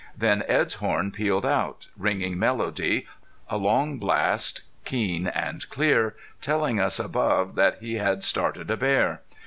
[0.17, 3.05] Then Edd's horn pealed out, ringing melody,
[3.49, 9.21] a long blast keen and clear, telling us above that he had started a bear.